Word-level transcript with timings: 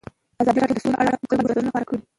ازادي 0.41 0.59
راډیو 0.59 0.77
د 0.77 0.79
سوله 0.83 0.95
په 0.95 0.99
اړه 1.01 1.09
د 1.11 1.15
خلکو 1.19 1.35
نظرونه 1.41 1.69
خپاره 1.71 1.87
کړي. 1.89 1.99